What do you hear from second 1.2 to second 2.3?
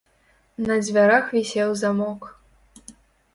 вісеў замок.